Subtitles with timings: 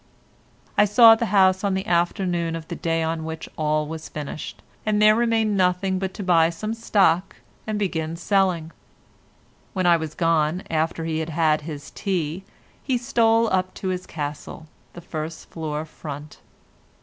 [0.79, 4.63] I saw the house on the afternoon of the day on which all was finished,
[4.83, 7.35] and there remained nothing but to buy some stock
[7.67, 8.71] and begin selling.
[9.73, 12.43] When I was gone, after he had had his tea,
[12.83, 16.39] he stole up to his castle—the first floor front.